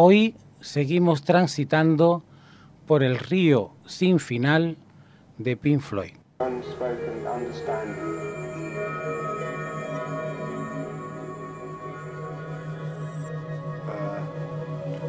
[0.00, 2.22] Hoy seguimos transitando
[2.86, 4.76] por el río sin final
[5.36, 5.80] de Pink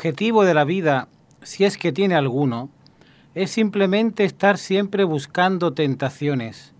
[0.00, 1.08] objetivo de la vida,
[1.42, 2.70] si es que tiene alguno,
[3.34, 6.72] es simplemente estar siempre buscando tentaciones.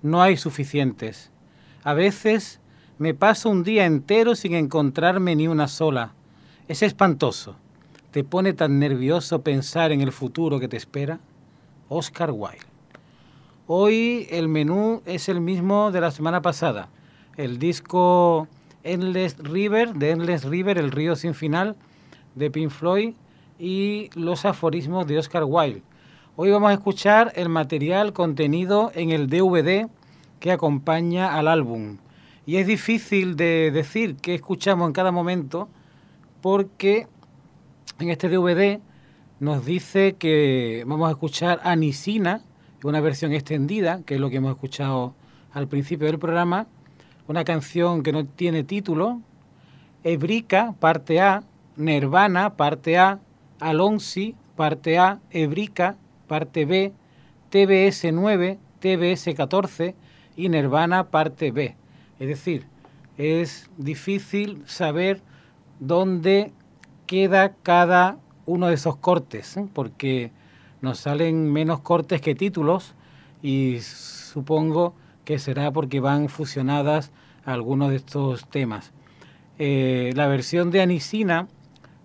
[0.00, 1.30] No hay suficientes.
[1.82, 2.60] A veces
[2.96, 6.14] me paso un día entero sin encontrarme ni una sola.
[6.66, 7.56] Es espantoso.
[8.12, 11.20] ¿Te pone tan nervioso pensar en el futuro que te espera?
[11.90, 12.64] Oscar Wilde.
[13.66, 16.88] Hoy el menú es el mismo de la semana pasada.
[17.36, 18.48] El disco
[18.84, 21.76] Endless River, de Endless River, El río sin final,
[22.34, 23.14] de Pink Floyd,
[23.58, 25.82] y los aforismos de Oscar Wilde.
[26.36, 29.88] Hoy vamos a escuchar el material contenido en el DVD
[30.40, 31.98] que acompaña al álbum.
[32.46, 35.68] Y es difícil de decir qué escuchamos en cada momento
[36.42, 37.06] porque
[37.98, 38.80] en este DVD
[39.40, 42.42] nos dice que vamos a escuchar a Nisina,
[42.82, 45.14] una versión extendida, que es lo que hemos escuchado
[45.52, 46.66] al principio del programa,
[47.28, 49.20] una canción que no tiene título,
[50.02, 51.44] Ebrica, parte A,
[51.76, 53.20] Nirvana, parte A,
[53.60, 55.96] Alonsi, parte A, Ebrica,
[56.28, 56.92] parte B,
[57.50, 59.94] TBS 9, TBS 14
[60.36, 61.76] y Nirvana, parte B.
[62.18, 62.66] Es decir,
[63.16, 65.20] es difícil saber
[65.80, 66.52] dónde
[67.06, 69.66] queda cada uno de esos cortes, ¿eh?
[69.72, 70.30] porque
[70.80, 72.94] nos salen menos cortes que títulos
[73.42, 77.10] y supongo que será porque van fusionadas
[77.44, 78.92] algunos de estos temas.
[79.58, 81.48] Eh, la versión de Anisina,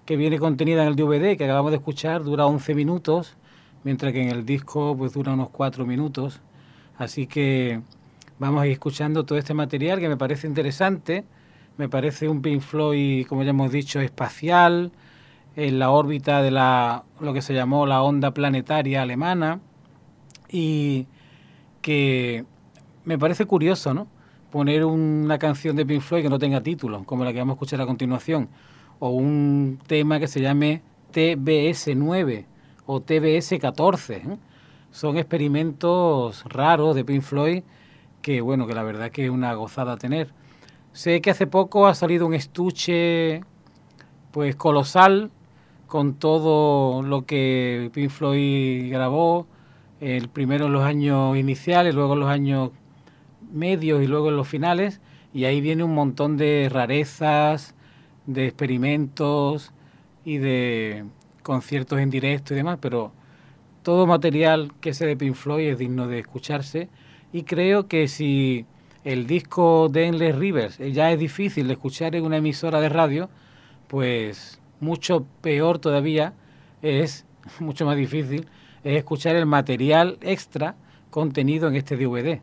[0.10, 3.38] que viene contenida en el DVD que acabamos de escuchar, dura 11 minutos,
[3.84, 6.42] mientras que en el disco pues dura unos 4 minutos.
[6.98, 7.82] Así que
[8.40, 11.26] vamos a ir escuchando todo este material que me parece interesante.
[11.78, 14.92] Me parece un Pink Floyd, como ya hemos dicho, espacial,
[15.56, 19.60] en la órbita de la, lo que se llamó la onda planetaria alemana.
[20.50, 21.06] Y
[21.84, 22.46] que
[23.06, 24.08] me parece curioso, ¿no?
[24.50, 27.58] Poner una canción de Pink Floyd que no tenga título, como la que vamos a
[27.58, 28.50] escuchar a continuación,
[29.00, 32.46] o un tema que se llame TBS 9
[32.86, 34.16] o TBS 14.
[34.16, 34.38] ¿eh?
[34.92, 37.64] Son experimentos raros de Pink Floyd
[38.22, 40.34] que, bueno, que la verdad que es una gozada tener.
[40.92, 43.42] Sé que hace poco ha salido un estuche
[44.32, 45.32] pues colosal
[45.88, 49.48] con todo lo que Pink Floyd grabó,
[50.00, 52.72] el primero en los años iniciales, luego en los años
[53.52, 55.02] medios y luego en los finales,
[55.34, 57.76] y ahí viene un montón de rarezas,
[58.34, 59.72] de experimentos
[60.24, 61.04] y de
[61.42, 63.12] conciertos en directo y demás, pero
[63.82, 66.90] todo material que sea de Pink Floyd es digno de escucharse
[67.34, 68.66] y creo que si
[69.04, 73.30] el disco de Endless Rivers ya es difícil de escuchar en una emisora de radio,
[73.88, 76.34] pues mucho peor todavía
[76.84, 77.26] es,
[77.60, 78.48] mucho más difícil,
[78.84, 80.76] es escuchar el material extra
[81.10, 82.42] contenido en este DVD.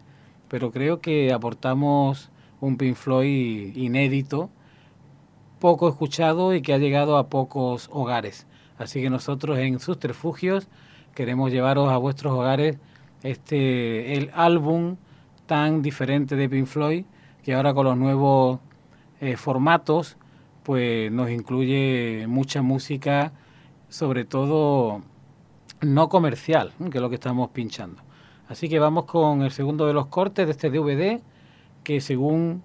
[0.48, 4.50] Pero creo que aportamos un Pink Floyd inédito,
[5.58, 8.46] poco escuchado y que ha llegado a pocos hogares.
[8.78, 10.68] Así que nosotros en sus refugios
[11.14, 12.78] queremos llevaros a vuestros hogares
[13.22, 14.96] este el álbum
[15.46, 17.04] tan diferente de Pink Floyd
[17.42, 18.60] que ahora con los nuevos
[19.20, 20.16] eh, formatos
[20.62, 23.32] pues nos incluye mucha música,
[23.88, 25.00] sobre todo
[25.80, 28.02] no comercial, que es lo que estamos pinchando.
[28.48, 31.20] Así que vamos con el segundo de los cortes de este DVD,
[31.84, 32.64] que según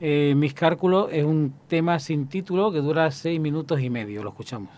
[0.00, 4.22] eh, mis cálculos es un tema sin título que dura seis minutos y medio.
[4.22, 4.70] Lo escuchamos.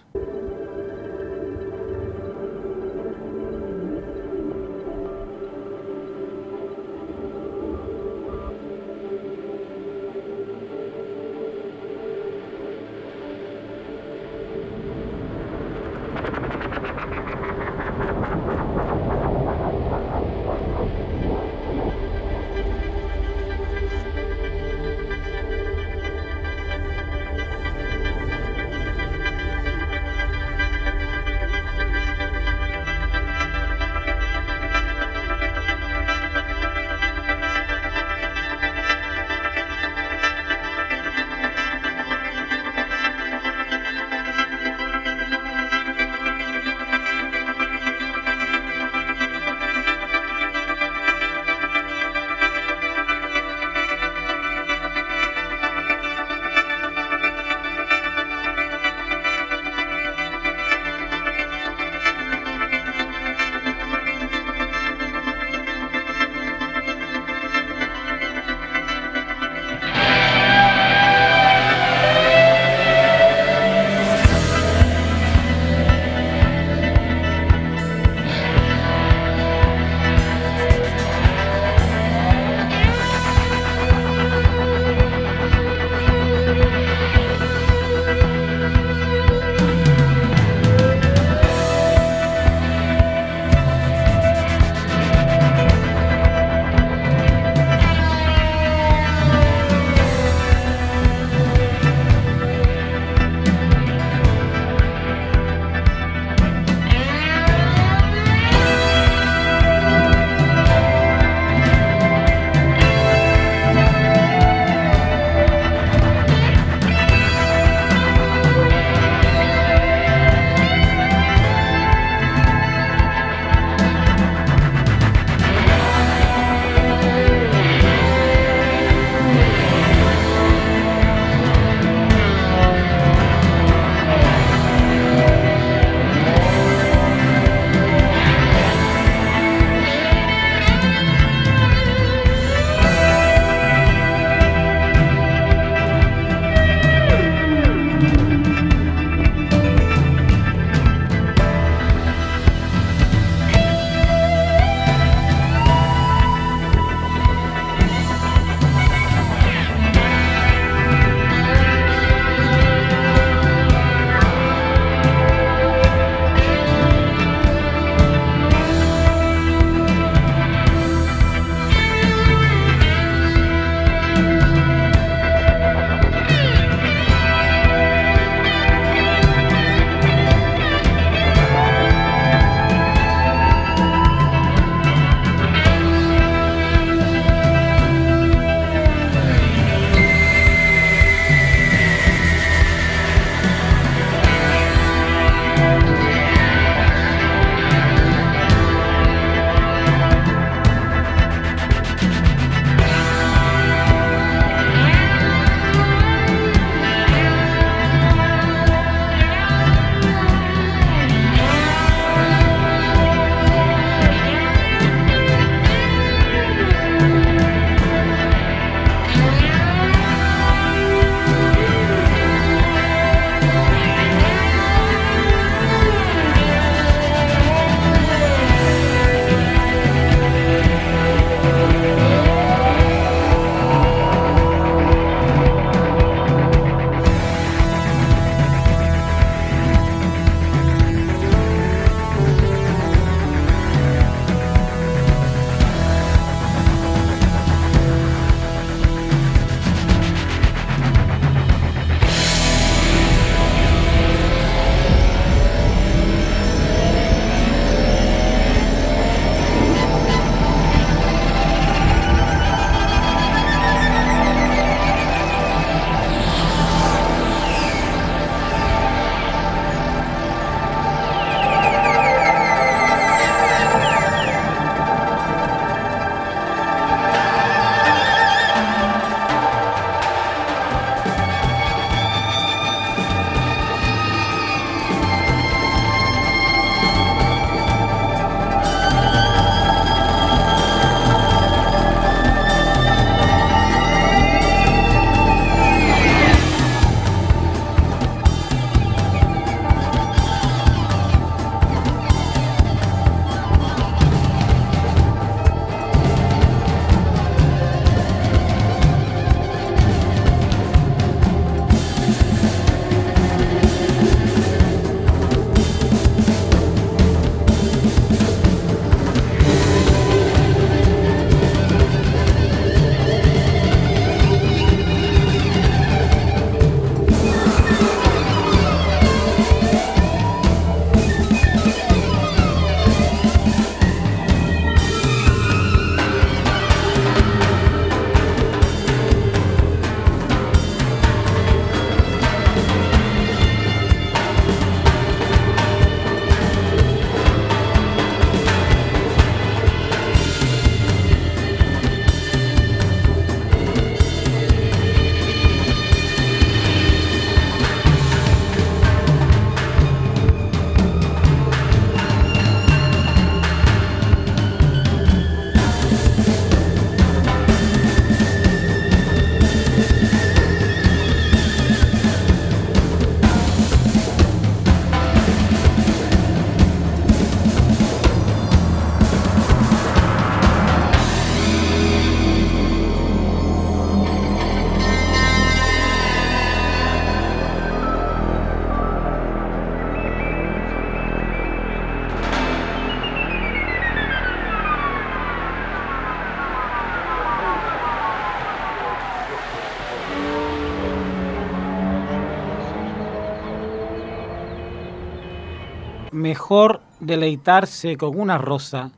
[406.32, 408.90] Mejor deleitarse con una rosa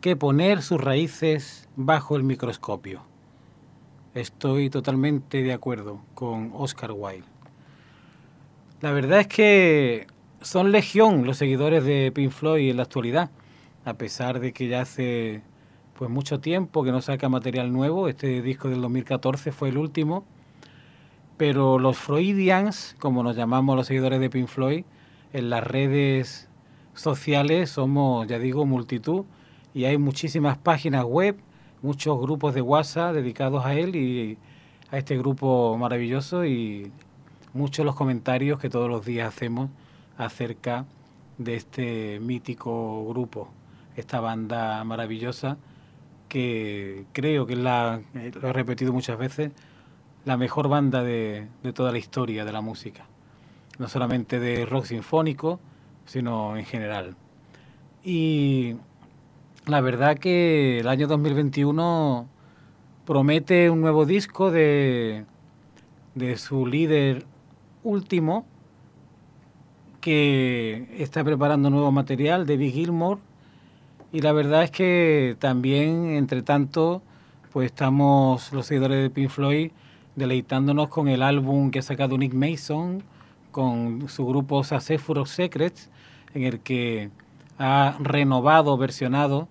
[0.00, 3.00] que poner sus raíces bajo el microscopio.
[4.12, 7.28] Estoy totalmente de acuerdo con Oscar Wilde.
[8.80, 10.08] La verdad es que
[10.40, 13.30] son legión los seguidores de Pink Floyd en la actualidad,
[13.84, 15.42] a pesar de que ya hace
[15.96, 20.24] pues mucho tiempo que no saca material nuevo, este disco del 2014 fue el último,
[21.36, 24.84] pero los Freudians, como nos llamamos los seguidores de Pink Floyd,
[25.32, 26.48] en las redes
[26.94, 29.24] sociales somos, ya digo, multitud
[29.74, 31.36] y hay muchísimas páginas web,
[31.82, 34.38] muchos grupos de WhatsApp dedicados a él y
[34.90, 36.92] a este grupo maravilloso y
[37.52, 39.70] muchos los comentarios que todos los días hacemos
[40.16, 40.86] acerca
[41.38, 43.48] de este mítico grupo,
[43.96, 45.58] esta banda maravillosa
[46.28, 49.52] que creo que la, eh, lo he repetido muchas veces,
[50.24, 53.06] la mejor banda de, de toda la historia de la música,
[53.78, 55.60] no solamente de rock sinfónico,
[56.06, 57.16] sino en general.
[58.02, 58.76] Y
[59.66, 62.28] la verdad que el año 2021
[63.06, 65.24] promete un nuevo disco de,
[66.14, 67.24] de su líder
[67.82, 68.46] último,
[70.00, 73.20] que está preparando nuevo material, David Gilmore,
[74.12, 77.02] y la verdad es que también, entre tanto,
[77.52, 79.70] pues estamos los seguidores de Pink Floyd
[80.14, 83.02] deleitándonos con el álbum que ha sacado Nick Mason
[83.54, 85.88] con su grupo Sacephuro Secrets,
[86.34, 87.10] en el que
[87.56, 89.46] ha renovado, versionado,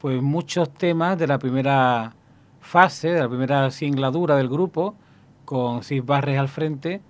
[0.00, 2.16] pues muchos temas de la primera
[2.60, 4.96] fase, de la primera singladura del grupo,
[5.44, 7.00] con Sid Barres al frente,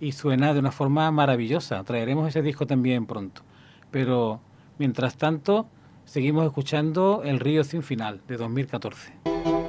[0.00, 1.84] y suena de una forma maravillosa.
[1.84, 3.42] Traeremos ese disco también pronto.
[3.90, 4.40] Pero
[4.78, 5.66] mientras tanto,
[6.06, 9.59] seguimos escuchando El río sin final de 2014.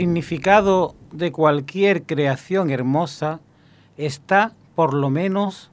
[0.00, 3.40] Significado de cualquier creación hermosa
[3.98, 5.70] está, por lo menos,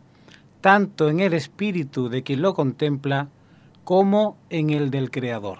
[0.59, 3.29] tanto en el espíritu de quien lo contempla
[3.85, 5.59] como en el del creador.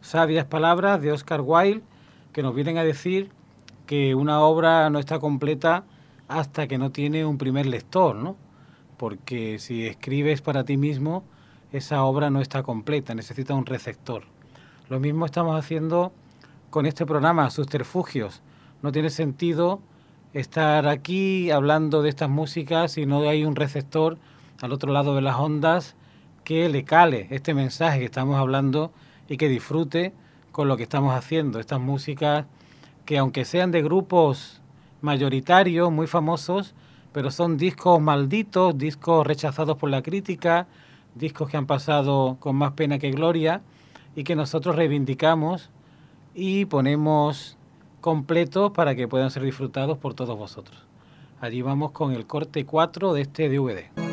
[0.00, 1.82] Sabias palabras de Oscar Wilde
[2.32, 3.28] que nos vienen a decir
[3.84, 5.84] que una obra no está completa
[6.28, 8.34] hasta que no tiene un primer lector, ¿no?
[8.96, 11.22] Porque si escribes para ti mismo,
[11.70, 14.22] esa obra no está completa, necesita un receptor.
[14.88, 16.14] Lo mismo estamos haciendo
[16.72, 18.40] con este programa, Subterfugios.
[18.80, 19.82] No tiene sentido
[20.32, 24.16] estar aquí hablando de estas músicas si no hay un receptor
[24.62, 25.96] al otro lado de las ondas
[26.44, 28.90] que le cale este mensaje que estamos hablando
[29.28, 30.14] y que disfrute
[30.50, 31.60] con lo que estamos haciendo.
[31.60, 32.46] Estas músicas
[33.04, 34.62] que aunque sean de grupos
[35.02, 36.74] mayoritarios, muy famosos,
[37.12, 40.66] pero son discos malditos, discos rechazados por la crítica,
[41.14, 43.60] discos que han pasado con más pena que gloria
[44.16, 45.70] y que nosotros reivindicamos
[46.34, 47.56] y ponemos
[48.00, 50.78] completos para que puedan ser disfrutados por todos vosotros.
[51.40, 54.11] Allí vamos con el corte 4 de este DVD.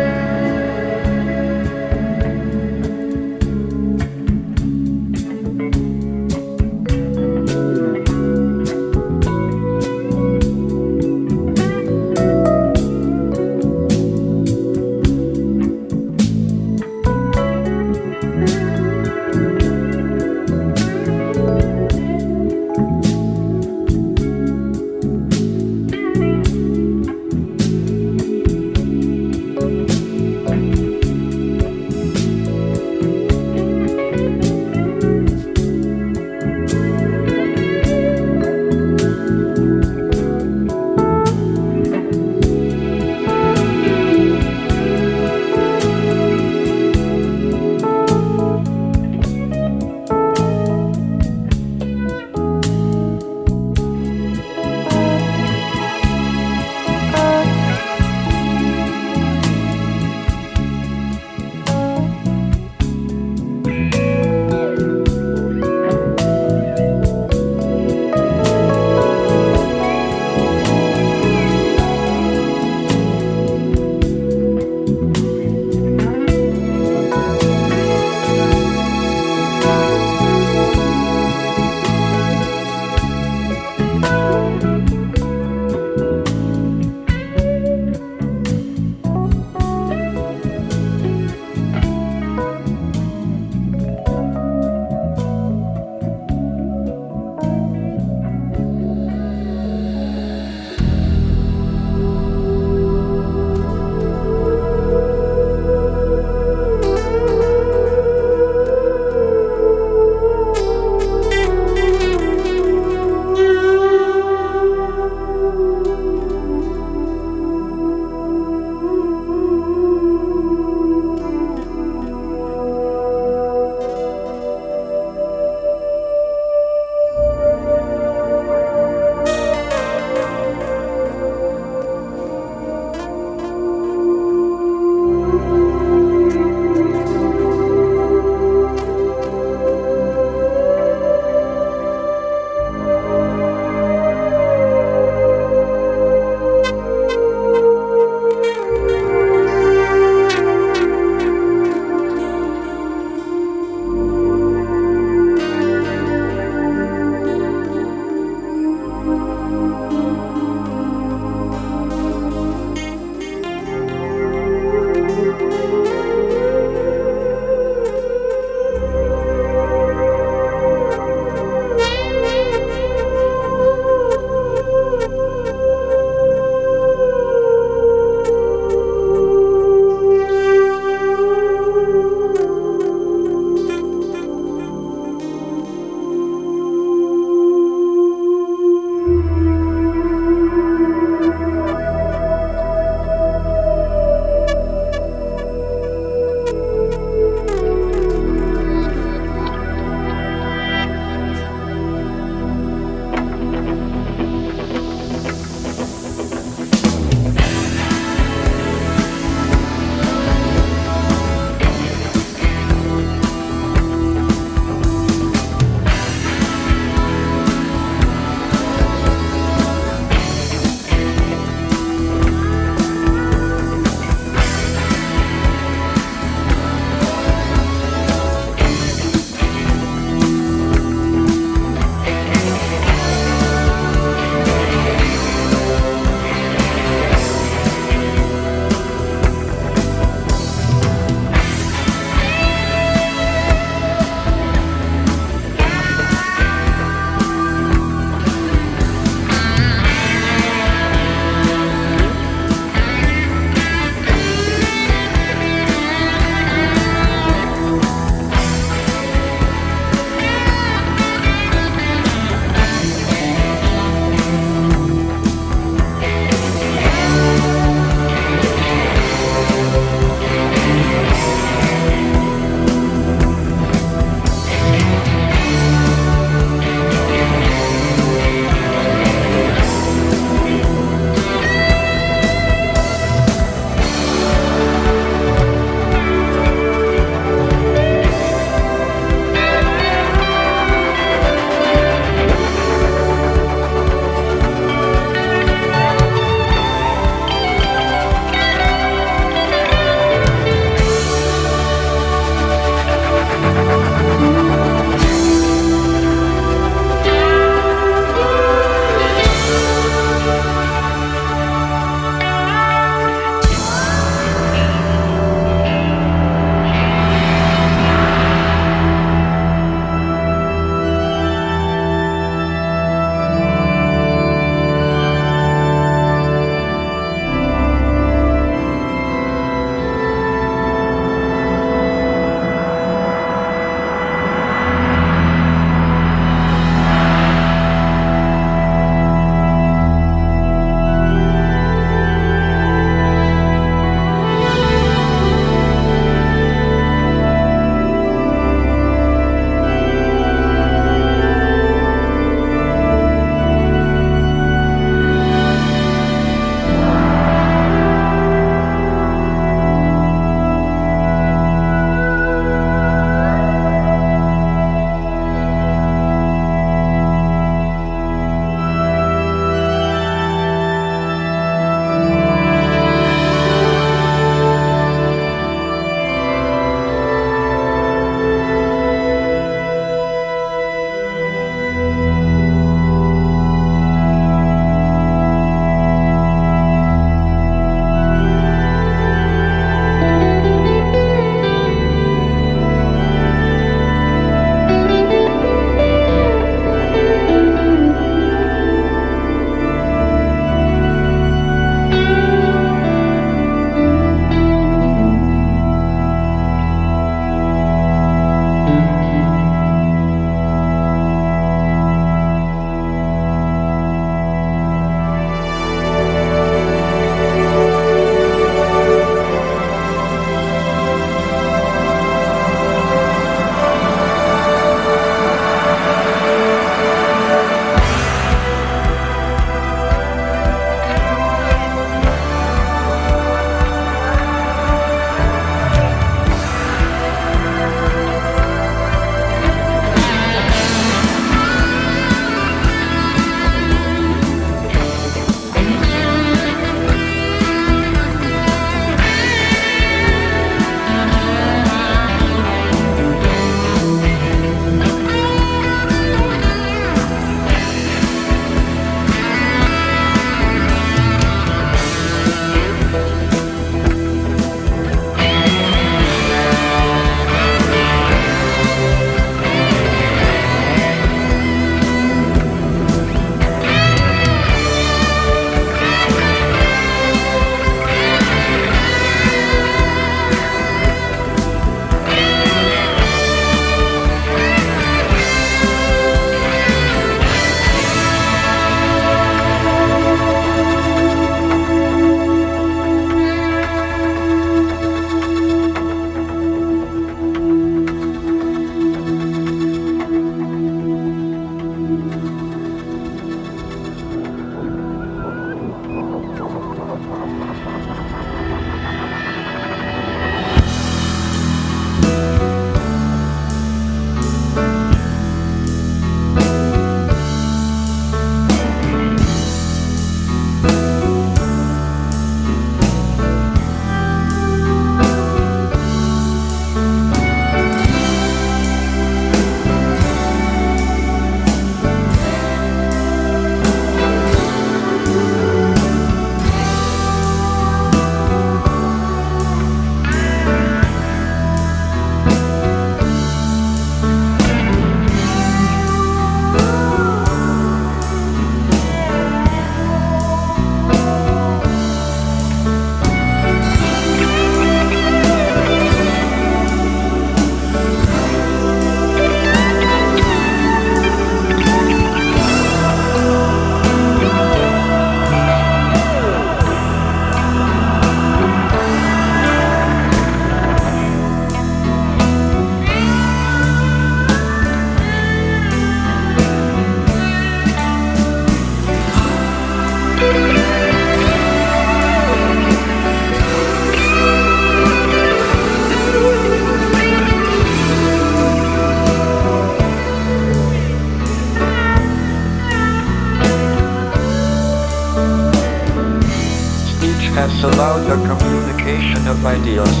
[599.41, 600.00] my dear.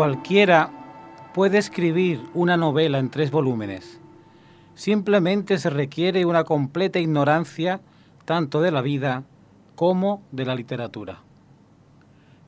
[0.00, 0.70] Cualquiera
[1.34, 4.00] puede escribir una novela en tres volúmenes.
[4.74, 7.82] Simplemente se requiere una completa ignorancia
[8.24, 9.24] tanto de la vida
[9.74, 11.18] como de la literatura.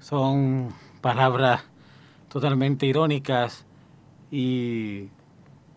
[0.00, 0.70] Son
[1.02, 1.62] palabras
[2.30, 3.66] totalmente irónicas
[4.30, 5.10] y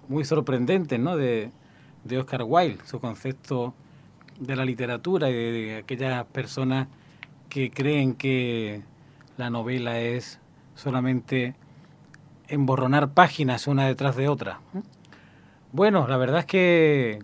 [0.07, 1.17] muy sorprendentes ¿no?
[1.17, 1.51] de,
[2.05, 3.73] de Oscar Wilde, su concepto
[4.39, 6.87] de la literatura y de aquellas personas
[7.49, 8.81] que creen que
[9.35, 10.39] la novela es
[10.75, 11.53] solamente
[12.47, 14.59] emborronar páginas una detrás de otra.
[15.71, 17.19] Bueno, la verdad es que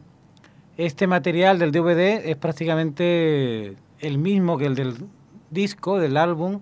[0.77, 5.05] este material del DVD es prácticamente el mismo que el del
[5.49, 6.61] disco, del álbum,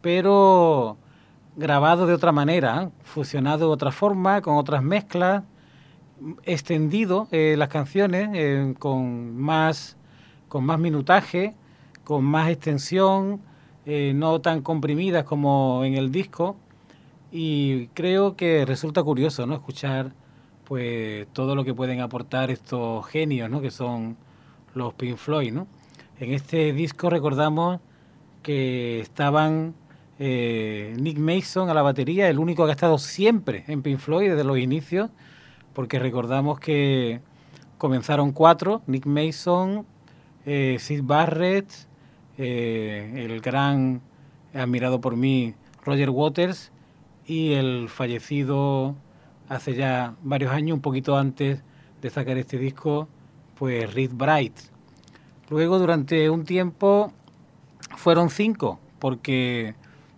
[0.00, 0.96] pero
[1.56, 5.44] grabado de otra manera, fusionado de otra forma, con otras mezclas,
[6.44, 9.96] extendido eh, las canciones eh, con, más,
[10.48, 11.54] con más minutaje,
[12.02, 13.40] con más extensión,
[13.86, 16.56] eh, no tan comprimidas como en el disco
[17.36, 20.12] y creo que resulta curioso no escuchar
[20.62, 23.60] pues todo lo que pueden aportar estos genios ¿no?
[23.60, 24.16] que son
[24.72, 25.66] los Pink Floyd ¿no?
[26.20, 27.80] en este disco recordamos
[28.44, 29.74] que estaban
[30.20, 34.30] eh, Nick Mason a la batería el único que ha estado siempre en Pink Floyd
[34.30, 35.10] desde los inicios
[35.72, 37.20] porque recordamos que
[37.78, 39.84] comenzaron cuatro Nick Mason
[40.46, 41.68] eh, Sid Barrett
[42.38, 44.02] eh, el gran
[44.54, 45.54] admirado por mí
[45.84, 46.70] Roger Waters
[47.26, 48.94] y el fallecido
[49.48, 51.62] hace ya varios años, un poquito antes
[52.00, 53.08] de sacar este disco,
[53.54, 54.56] pues Reed Bright.
[55.50, 57.12] Luego durante un tiempo
[57.96, 59.74] fueron cinco, porque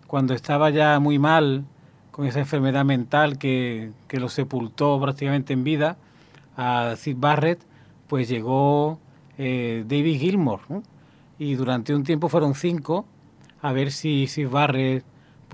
[0.06, 1.64] cuando estaba ya muy mal
[2.10, 5.98] con esa enfermedad mental que, que lo sepultó prácticamente en vida
[6.56, 7.60] a Sid Barrett,
[8.06, 8.98] pues llegó
[9.38, 10.60] eh, David Gilmour.
[11.38, 13.04] Y durante un tiempo fueron cinco,
[13.60, 15.04] a ver si Sid Barrett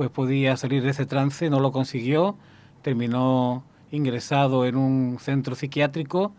[0.02, 2.34] pues podía salir de ese trance, no lo consiguió,
[2.82, 6.32] terminó ingresado en un centro psiquiátrico,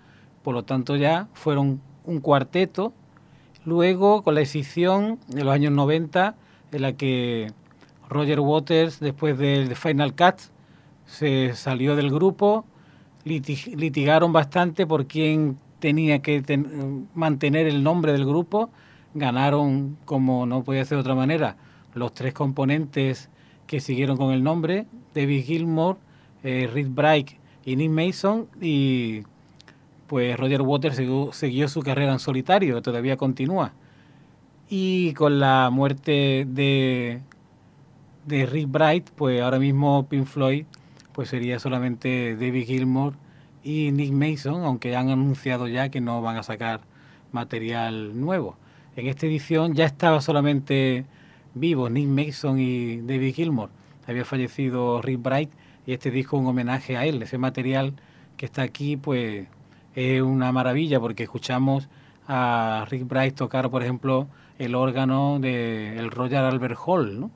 [0.43, 2.91] por lo tanto ya fueron un cuarteto.
[3.63, 6.35] Luego, con la decisión de los años 90,
[6.73, 7.53] en la que
[8.09, 10.41] Roger Waters, después del Final Cut,
[11.05, 12.65] se salió del grupo,
[13.23, 18.71] litig litigaron bastante por quién tenía que ten mantener el nombre del grupo,
[19.13, 21.55] ganaron, como no podía ser de otra manera,
[21.93, 23.29] los tres componentes
[23.73, 25.97] que siguieron con el nombre, David Gilmour,
[26.43, 27.31] eh, Reed Bright
[27.65, 29.23] y Nick Mason, y
[30.05, 31.01] pues Roger Waters
[31.31, 33.73] siguió, su carrera en solitario, todavía continúa.
[34.69, 37.21] Y con la muerte de,
[38.27, 40.65] de Rick Bright, pues ahora mismo Pink Floyd
[41.11, 43.13] pues sería solamente David Gilmour
[43.63, 46.81] y Nick Mason, aunque han anunciado ya que no van a sacar
[47.31, 48.55] material nuevo.
[48.95, 51.05] En esta edición ya estaba solamente
[51.53, 53.69] vivos Nick Mason y David Gilmour.
[54.07, 55.49] Había fallecido Rick Bright
[55.85, 57.21] y este disco un homenaje a él.
[57.21, 57.93] Ese material
[58.37, 59.47] que está aquí pues
[59.95, 61.89] es una maravilla porque escuchamos
[62.27, 64.27] a Rick Bright tocar, por ejemplo,
[64.59, 67.31] el órgano del el Royal Albert Hall, ¿no?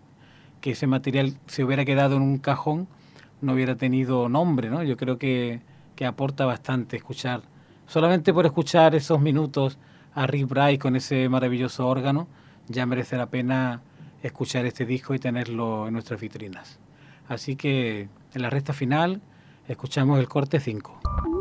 [0.61, 2.88] que ese material se hubiera quedado en un cajón
[3.41, 4.84] no hubiera tenido nombre, ¿no?
[4.84, 5.61] Yo creo que,
[5.95, 7.41] que aporta bastante escuchar,
[7.86, 9.78] solamente por escuchar esos minutos
[10.15, 12.28] a Rick Bright con ese maravilloso órgano,
[12.68, 13.82] ya merece la pena
[14.28, 16.80] escuchar este disco y tenerlo en nuestras vitrinas.
[17.28, 19.22] Así que en la recta final
[19.68, 21.37] escuchamos el corte 5.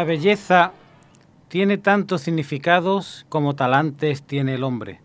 [0.00, 0.72] La belleza
[1.48, 5.02] tiene tantos significados como talantes tiene el hombre.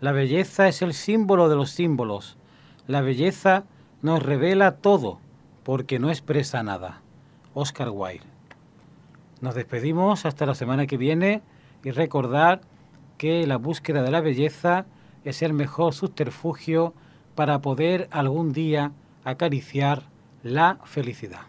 [0.00, 2.36] La belleza es el símbolo de los símbolos.
[2.86, 3.64] La belleza
[4.02, 5.18] nos revela todo
[5.64, 7.00] porque no expresa nada.
[7.54, 8.22] Oscar Wilde.
[9.40, 11.42] Nos despedimos hasta la semana que viene
[11.82, 12.60] y recordar
[13.18, 14.86] que la búsqueda de la belleza
[15.24, 16.94] es el mejor subterfugio
[17.34, 18.92] para poder algún día
[19.24, 20.04] acariciar
[20.44, 21.40] la felicidad.